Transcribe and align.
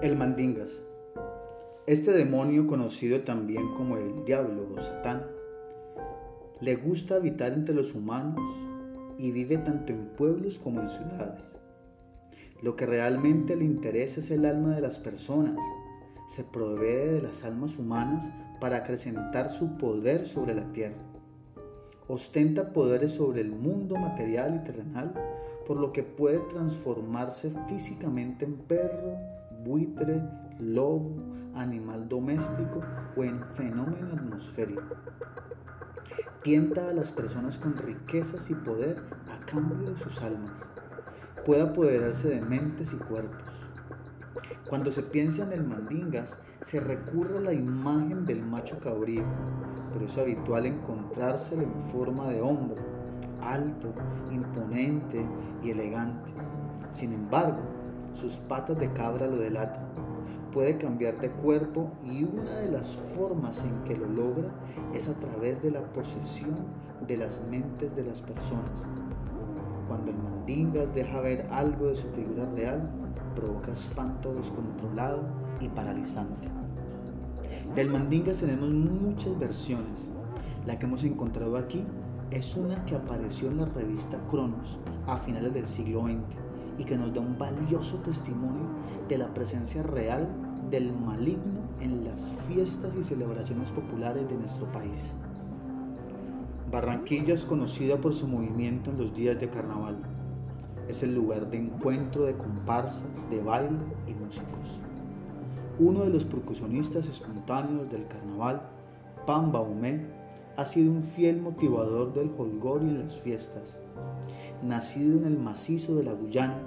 El 0.00 0.14
Mandingas. 0.14 0.70
Este 1.88 2.12
demonio, 2.12 2.68
conocido 2.68 3.22
también 3.22 3.74
como 3.74 3.96
el 3.96 4.24
diablo 4.24 4.68
o 4.72 4.80
Satán, 4.80 5.26
le 6.60 6.76
gusta 6.76 7.16
habitar 7.16 7.52
entre 7.52 7.74
los 7.74 7.96
humanos 7.96 8.40
y 9.18 9.32
vive 9.32 9.58
tanto 9.58 9.92
en 9.92 10.06
pueblos 10.16 10.60
como 10.60 10.82
en 10.82 10.88
ciudades. 10.88 11.42
Lo 12.62 12.76
que 12.76 12.86
realmente 12.86 13.56
le 13.56 13.64
interesa 13.64 14.20
es 14.20 14.30
el 14.30 14.44
alma 14.44 14.76
de 14.76 14.82
las 14.82 15.00
personas. 15.00 15.56
Se 16.28 16.44
provee 16.44 17.14
de 17.14 17.22
las 17.22 17.42
almas 17.42 17.76
humanas 17.76 18.30
para 18.60 18.76
acrecentar 18.76 19.50
su 19.50 19.78
poder 19.78 20.26
sobre 20.26 20.54
la 20.54 20.72
tierra. 20.72 21.02
Ostenta 22.06 22.72
poderes 22.72 23.10
sobre 23.10 23.40
el 23.40 23.50
mundo 23.50 23.96
material 23.96 24.60
y 24.60 24.64
terrenal, 24.64 25.12
por 25.66 25.76
lo 25.76 25.92
que 25.92 26.04
puede 26.04 26.38
transformarse 26.50 27.50
físicamente 27.68 28.44
en 28.44 28.58
perro, 28.58 29.37
buitre, 29.68 30.22
lobo, 30.58 31.14
animal 31.54 32.08
doméstico 32.08 32.80
o 33.16 33.22
en 33.22 33.42
fenómeno 33.54 34.14
atmosférico. 34.14 34.96
Tienta 36.42 36.88
a 36.88 36.94
las 36.94 37.12
personas 37.12 37.58
con 37.58 37.76
riquezas 37.76 38.48
y 38.48 38.54
poder 38.54 39.02
a 39.28 39.44
cambio 39.44 39.90
de 39.90 39.96
sus 39.98 40.22
almas. 40.22 40.52
Puede 41.44 41.62
apoderarse 41.62 42.28
de 42.28 42.40
mentes 42.40 42.94
y 42.94 42.96
cuerpos. 42.96 43.52
Cuando 44.68 44.90
se 44.90 45.02
piensa 45.02 45.42
en 45.42 45.52
el 45.52 45.64
mandingas, 45.64 46.34
se 46.62 46.80
recurre 46.80 47.38
a 47.38 47.42
la 47.42 47.52
imagen 47.52 48.24
del 48.24 48.42
macho 48.42 48.78
cabrío, 48.78 49.24
pero 49.92 50.06
es 50.06 50.16
habitual 50.16 50.64
encontrárselo 50.64 51.62
en 51.62 51.84
forma 51.86 52.28
de 52.28 52.40
hombre, 52.40 52.80
alto, 53.42 53.92
imponente 54.30 55.26
y 55.62 55.70
elegante. 55.70 56.30
Sin 56.90 57.12
embargo, 57.12 57.77
sus 58.18 58.36
patas 58.36 58.78
de 58.78 58.92
cabra 58.92 59.28
lo 59.28 59.36
delatan. 59.36 59.86
Puede 60.52 60.76
cambiar 60.76 61.20
de 61.20 61.30
cuerpo 61.30 61.92
y 62.04 62.24
una 62.24 62.56
de 62.56 62.72
las 62.72 62.96
formas 63.16 63.62
en 63.62 63.84
que 63.84 63.96
lo 63.96 64.08
logra 64.08 64.48
es 64.92 65.08
a 65.08 65.14
través 65.14 65.62
de 65.62 65.70
la 65.70 65.82
posesión 65.92 66.56
de 67.06 67.16
las 67.16 67.40
mentes 67.48 67.94
de 67.94 68.02
las 68.02 68.20
personas. 68.20 68.84
Cuando 69.86 70.10
el 70.10 70.16
mandingas 70.16 70.92
deja 70.94 71.20
ver 71.20 71.46
algo 71.50 71.86
de 71.86 71.96
su 71.96 72.08
figura 72.08 72.44
real, 72.56 72.90
provoca 73.36 73.72
espanto 73.72 74.34
descontrolado 74.34 75.22
y 75.60 75.68
paralizante. 75.68 76.48
Del 77.76 77.90
mandingas 77.90 78.40
tenemos 78.40 78.70
muchas 78.70 79.38
versiones. 79.38 80.10
La 80.66 80.78
que 80.78 80.86
hemos 80.86 81.04
encontrado 81.04 81.56
aquí 81.56 81.84
es 82.32 82.56
una 82.56 82.84
que 82.84 82.96
apareció 82.96 83.48
en 83.48 83.58
la 83.58 83.66
revista 83.66 84.18
Cronos 84.28 84.78
a 85.06 85.18
finales 85.18 85.54
del 85.54 85.66
siglo 85.66 86.02
XX 86.02 86.48
y 86.78 86.84
que 86.84 86.96
nos 86.96 87.12
da 87.12 87.20
un 87.20 87.36
valioso 87.36 87.96
testimonio 87.98 88.66
de 89.08 89.18
la 89.18 89.34
presencia 89.34 89.82
real 89.82 90.28
del 90.70 90.92
maligno 90.92 91.60
en 91.80 92.04
las 92.04 92.30
fiestas 92.46 92.94
y 92.96 93.02
celebraciones 93.02 93.70
populares 93.70 94.28
de 94.28 94.36
nuestro 94.36 94.70
país. 94.72 95.14
Barranquilla 96.70 97.34
es 97.34 97.46
conocida 97.46 97.98
por 97.98 98.14
su 98.14 98.28
movimiento 98.28 98.90
en 98.90 98.98
los 98.98 99.14
días 99.14 99.40
de 99.40 99.48
carnaval. 99.48 99.96
Es 100.86 101.02
el 101.02 101.14
lugar 101.14 101.50
de 101.50 101.58
encuentro 101.58 102.24
de 102.24 102.36
comparsas, 102.36 103.28
de 103.30 103.42
baile 103.42 103.78
y 104.06 104.12
músicos. 104.12 104.80
Uno 105.78 106.00
de 106.00 106.10
los 106.10 106.24
percusionistas 106.24 107.06
espontáneos 107.06 107.90
del 107.90 108.06
carnaval, 108.06 108.62
Pamba 109.26 109.60
Humé, 109.60 110.06
ha 110.58 110.66
sido 110.66 110.92
un 110.92 111.02
fiel 111.02 111.40
motivador 111.40 112.12
del 112.12 112.30
holgorio 112.36 112.90
en 112.90 112.98
las 112.98 113.18
fiestas 113.18 113.78
nacido 114.62 115.18
en 115.18 115.24
el 115.24 115.38
macizo 115.38 115.96
de 115.96 116.04
la 116.04 116.12
Guyana, 116.12 116.60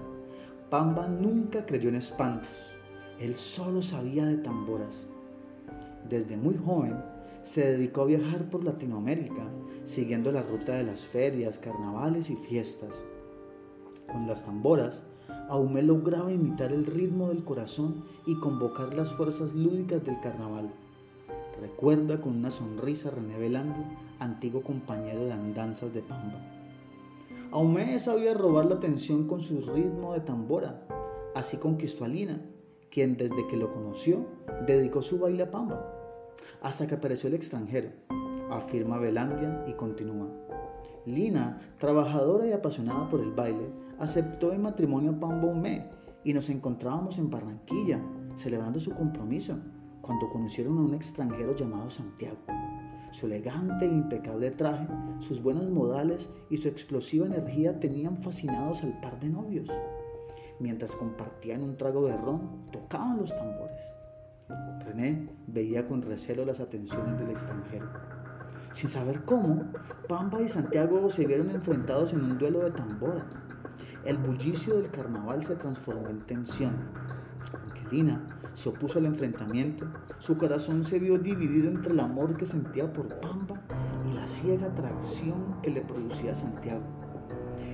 Pamba 0.70 1.08
nunca 1.08 1.66
creyó 1.66 1.90
en 1.90 1.96
espantos. 1.96 2.76
Él 3.20 3.36
solo 3.36 3.82
sabía 3.82 4.26
de 4.26 4.38
tamboras. 4.38 5.08
Desde 6.10 6.38
muy 6.38 6.58
joven 6.58 6.96
se 7.44 7.74
dedicó 7.74 8.02
a 8.02 8.06
viajar 8.06 8.50
por 8.50 8.64
Latinoamérica, 8.64 9.44
siguiendo 9.84 10.32
la 10.32 10.44
ruta 10.44 10.74
de 10.76 10.84
las 10.84 11.02
ferias, 11.02 11.60
carnavales 11.60 12.30
y 12.30 12.36
fiestas. 12.36 13.04
Con 14.12 14.28
las 14.28 14.44
tamboras, 14.44 15.04
Aumé 15.50 15.82
lograba 15.82 16.32
imitar 16.32 16.72
el 16.72 16.86
ritmo 16.86 17.28
del 17.28 17.44
corazón 17.44 18.06
y 18.26 18.40
convocar 18.40 18.94
las 18.94 19.14
fuerzas 19.14 19.54
lúdicas 19.54 20.04
del 20.06 20.20
carnaval. 20.22 20.72
Recuerda 21.62 22.20
con 22.20 22.38
una 22.38 22.50
sonrisa 22.50 23.12
René 23.12 23.38
Belandi, 23.38 23.84
antiguo 24.18 24.64
compañero 24.64 25.26
de 25.26 25.34
andanzas 25.34 25.94
de 25.94 26.02
Pamba. 26.02 26.40
Aumé 27.52 28.00
sabía 28.00 28.34
robar 28.34 28.66
la 28.66 28.76
atención 28.76 29.28
con 29.28 29.42
su 29.42 29.62
ritmo 29.62 30.14
de 30.14 30.22
tambora. 30.22 30.82
Así 31.36 31.58
conquistó 31.58 32.04
a 32.04 32.08
Lina, 32.08 32.42
quien 32.90 33.16
desde 33.16 33.48
que 33.48 33.58
lo 33.58 33.72
conoció 33.72 34.26
dedicó 34.66 35.04
su 35.04 35.20
baile 35.20 35.44
a 35.44 35.52
Pamba, 35.52 35.86
hasta 36.64 36.88
que 36.88 36.96
apareció 36.96 37.28
el 37.28 37.36
extranjero, 37.36 37.90
afirma 38.50 38.98
Belandia 38.98 39.64
y 39.68 39.74
continúa. 39.74 40.30
Lina, 41.06 41.60
trabajadora 41.78 42.48
y 42.48 42.54
apasionada 42.54 43.08
por 43.08 43.20
el 43.20 43.34
baile, 43.34 43.70
aceptó 44.00 44.52
en 44.52 44.64
matrimonio 44.64 45.12
a 45.12 45.20
Pamba 45.20 45.48
Aumé 45.48 45.86
y 46.24 46.34
nos 46.34 46.50
encontrábamos 46.50 47.20
en 47.20 47.30
Barranquilla, 47.30 48.02
celebrando 48.34 48.80
su 48.80 48.92
compromiso, 48.96 49.58
cuando 50.02 50.30
conocieron 50.30 50.78
a 50.78 50.82
un 50.82 50.94
extranjero 50.94 51.56
llamado 51.56 51.90
Santiago. 51.90 52.40
Su 53.12 53.26
elegante 53.26 53.86
e 53.86 53.90
impecable 53.90 54.52
traje, 54.52 54.88
sus 55.20 55.42
buenos 55.42 55.70
modales 55.70 56.30
y 56.50 56.58
su 56.58 56.68
explosiva 56.68 57.26
energía 57.26 57.80
tenían 57.80 58.16
fascinados 58.18 58.84
al 58.84 59.00
par 59.02 59.20
de 59.20 59.30
novios. 59.30 59.70
Mientras 60.60 60.96
compartían 60.96 61.64
un 61.64 61.76
trago 61.76 62.06
de 62.06 62.16
ron, 62.16 62.72
tocaban 62.72 63.18
los 63.18 63.36
tambores. 63.36 63.82
René 64.86 65.30
veía 65.48 65.88
con 65.88 66.02
recelo 66.02 66.46
las 66.46 66.60
atenciones 66.60 67.20
del 67.20 67.32
extranjero. 67.32 67.90
Sin 68.72 68.90
saber 68.90 69.26
cómo, 69.26 69.66
Pamba 70.08 70.42
y 70.42 70.48
Santiago 70.48 71.10
se 71.10 71.26
vieron 71.26 71.50
enfrentados 71.50 72.14
en 72.14 72.24
un 72.24 72.38
duelo 72.38 72.60
de 72.60 72.72
tambora. 72.72 73.26
El 74.06 74.18
bullicio 74.18 74.76
del 74.76 74.90
carnaval 74.90 75.44
se 75.44 75.56
transformó 75.56 76.08
en 76.08 76.22
tensión. 76.22 76.74
Lina 77.92 78.41
se 78.54 78.70
opuso 78.70 79.00
al 79.00 79.06
enfrentamiento, 79.06 79.88
su 80.20 80.38
corazón 80.38 80.84
se 80.84 81.00
vio 81.00 81.18
dividido 81.18 81.70
entre 81.70 81.94
el 81.94 82.00
amor 82.00 82.38
que 82.38 82.46
sentía 82.46 82.92
por 82.92 83.08
Pamba 83.20 83.62
y 84.10 84.14
la 84.14 84.28
ciega 84.28 84.68
atracción 84.68 85.56
que 85.62 85.72
le 85.72 85.82
producía 85.82 86.36
Santiago. 86.36 86.82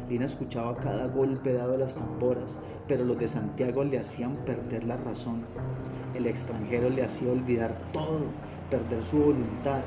Lina 0.10 0.26
escuchaba 0.26 0.78
cada 0.78 1.08
golpe 1.08 1.52
dado 1.52 1.76
a 1.76 1.78
las 1.78 1.96
tamboras, 1.96 2.58
pero 2.88 3.04
los 3.04 3.18
de 3.18 3.28
Santiago 3.28 3.84
le 3.84 4.00
hacían 4.00 4.38
perder 4.46 4.86
la 4.86 4.96
razón. 4.96 5.44
El 6.16 6.28
extranjero 6.28 6.90
le 6.90 7.04
hacía 7.04 7.32
olvidar 7.32 7.78
todo, 7.92 8.22
perder 8.70 9.04
su 9.04 9.18
voluntad. 9.18 9.82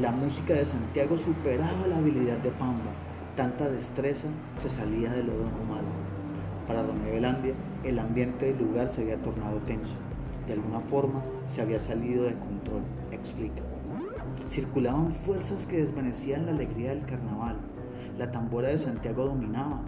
La 0.00 0.12
música 0.12 0.54
de 0.54 0.66
Santiago 0.66 1.16
superaba 1.16 1.86
la 1.88 1.96
habilidad 1.96 2.38
de 2.38 2.50
Pamba. 2.50 2.92
Tanta 3.36 3.68
destreza 3.68 4.28
se 4.56 4.68
salía 4.68 5.12
de 5.12 5.22
lo 5.22 5.32
normal. 5.32 5.84
Para 6.66 6.82
René 6.82 7.12
Belandia, 7.12 7.54
el 7.84 7.98
ambiente 7.98 8.46
del 8.46 8.58
lugar 8.58 8.88
se 8.88 9.00
había 9.00 9.22
tornado 9.22 9.58
tenso. 9.60 9.96
De 10.48 10.54
alguna 10.54 10.80
forma 10.80 11.22
se 11.46 11.60
había 11.60 11.78
salido 11.78 12.24
de 12.24 12.34
control, 12.38 12.80
explica. 13.12 13.62
Circulaban 14.46 15.12
fuerzas 15.12 15.66
que 15.66 15.76
desvanecían 15.76 16.46
la 16.46 16.52
alegría 16.52 16.88
del 16.88 17.04
carnaval. 17.04 17.56
La 18.16 18.32
tambora 18.32 18.68
de 18.68 18.78
Santiago 18.78 19.26
dominaba. 19.26 19.82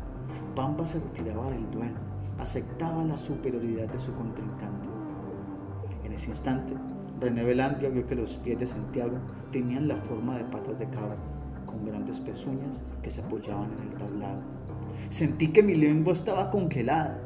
Pampa 0.55 0.85
se 0.85 1.01
retiraba 1.01 1.51
del 1.51 1.71
duelo. 1.71 1.97
Aceptaba 2.39 3.03
la 3.05 3.17
superioridad 3.17 3.89
de 3.89 3.99
su 3.99 4.13
contrincante. 4.13 4.87
En 6.05 6.13
ese 6.13 6.29
instante, 6.29 6.75
René 7.21 7.43
Belandia 7.43 7.89
vio 7.89 8.07
que 8.07 8.15
los 8.15 8.37
pies 8.37 8.59
de 8.59 8.67
Santiago 8.67 9.17
tenían 9.53 9.89
la 9.89 9.97
forma 9.97 10.37
de 10.37 10.45
patas 10.45 10.79
de 10.79 10.91
cabra, 10.91 11.17
con 11.65 11.87
grandes 11.87 12.21
pezuñas 12.21 12.83
que 13.03 13.11
se 13.11 13.23
apoyaban 13.23 13.71
en 13.73 13.89
el 13.89 13.95
tablado. 13.95 14.41
Sentí 15.09 15.49
que 15.49 15.63
mi 15.63 15.75
lengua 15.75 16.13
estaba 16.13 16.51
congelada, 16.51 17.19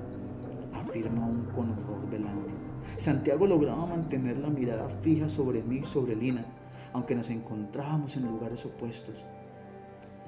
afirma 0.72 1.24
aún 1.24 1.46
con 1.54 1.70
horror 1.70 2.10
Belandi. 2.10 2.63
Santiago 2.96 3.46
lograba 3.46 3.86
mantener 3.86 4.38
la 4.38 4.48
mirada 4.48 4.88
fija 5.02 5.28
sobre 5.28 5.62
mí 5.62 5.78
y 5.78 5.84
sobre 5.84 6.16
Lina, 6.16 6.44
aunque 6.92 7.14
nos 7.14 7.30
encontrábamos 7.30 8.16
en 8.16 8.26
lugares 8.26 8.64
opuestos. 8.64 9.24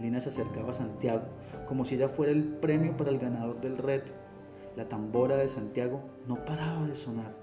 Lina 0.01 0.21
se 0.21 0.29
acercaba 0.29 0.71
a 0.71 0.75
Santiago 0.75 1.23
como 1.67 1.85
si 1.85 1.95
ella 1.95 2.09
fuera 2.09 2.33
el 2.33 2.45
premio 2.45 2.97
para 2.97 3.11
el 3.11 3.19
ganador 3.19 3.61
del 3.61 3.79
reto. 3.79 4.13
La 4.77 4.89
tambora 4.89 5.37
de 5.37 5.49
Santiago 5.49 6.03
no 6.27 6.45
paraba 6.45 6.87
de 6.87 6.97
sonar. 6.97 7.35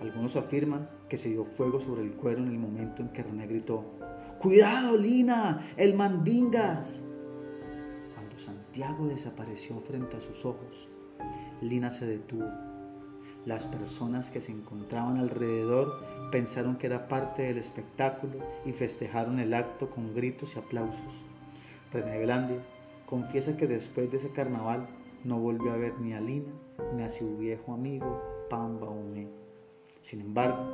Algunos 0.00 0.34
afirman 0.34 0.88
que 1.08 1.16
se 1.16 1.28
dio 1.28 1.44
fuego 1.44 1.78
sobre 1.78 2.02
el 2.02 2.12
cuero 2.12 2.42
en 2.42 2.48
el 2.48 2.58
momento 2.58 3.02
en 3.02 3.10
que 3.10 3.22
René 3.22 3.46
gritó, 3.46 3.84
¡Cuidado, 4.40 4.96
Lina! 4.96 5.68
¡El 5.76 5.94
mandingas! 5.94 7.02
Santiago 8.42 9.06
desapareció 9.06 9.80
frente 9.80 10.16
a 10.16 10.20
sus 10.20 10.44
ojos. 10.44 10.88
Lina 11.60 11.90
se 11.90 12.06
detuvo. 12.06 12.50
Las 13.44 13.66
personas 13.66 14.30
que 14.30 14.40
se 14.40 14.52
encontraban 14.52 15.16
alrededor 15.16 16.04
pensaron 16.30 16.76
que 16.76 16.86
era 16.86 17.08
parte 17.08 17.42
del 17.42 17.58
espectáculo 17.58 18.34
y 18.64 18.72
festejaron 18.72 19.40
el 19.40 19.52
acto 19.52 19.90
con 19.90 20.14
gritos 20.14 20.54
y 20.54 20.60
aplausos. 20.60 21.12
René 21.92 22.18
Belandi 22.18 22.54
confiesa 23.04 23.56
que 23.56 23.66
después 23.66 24.12
de 24.12 24.18
ese 24.18 24.30
carnaval 24.30 24.86
no 25.24 25.40
volvió 25.40 25.72
a 25.72 25.76
ver 25.76 25.98
ni 26.00 26.12
a 26.12 26.20
Lina 26.20 26.52
ni 26.94 27.02
a 27.02 27.10
su 27.10 27.36
viejo 27.36 27.74
amigo 27.74 28.22
pamba 28.48 28.88
hume. 28.88 29.26
Sin 30.00 30.20
embargo, 30.20 30.64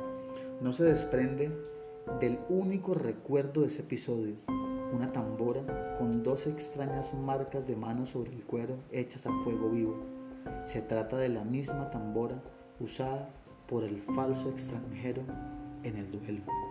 no 0.61 0.71
se 0.71 0.83
desprende 0.83 1.51
del 2.19 2.37
único 2.49 2.93
recuerdo 2.93 3.61
de 3.61 3.67
ese 3.67 3.81
episodio, 3.81 4.35
una 4.93 5.11
tambora 5.11 5.97
con 5.97 6.21
dos 6.21 6.45
extrañas 6.45 7.15
marcas 7.15 7.65
de 7.65 7.75
mano 7.75 8.05
sobre 8.05 8.31
el 8.31 8.43
cuero 8.43 8.75
hechas 8.91 9.25
a 9.25 9.31
fuego 9.43 9.69
vivo. 9.69 9.97
Se 10.65 10.81
trata 10.81 11.17
de 11.17 11.29
la 11.29 11.43
misma 11.43 11.89
tambora 11.89 12.41
usada 12.79 13.29
por 13.67 13.83
el 13.83 14.01
falso 14.01 14.49
extranjero 14.49 15.21
en 15.83 15.97
el 15.97 16.11
duelo. 16.11 16.68